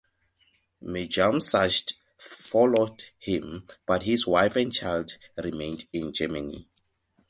Mirjam 0.81 1.39
Sachs 1.39 1.93
followed 2.17 3.03
him, 3.19 3.67
but 3.85 4.01
his 4.01 4.25
wife 4.25 4.55
and 4.55 4.73
child 4.73 5.11
remained 5.37 5.85
in 5.93 6.11
Germany. 6.11 6.67